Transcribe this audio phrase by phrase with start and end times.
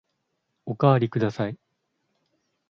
[0.65, 1.59] おかわりください。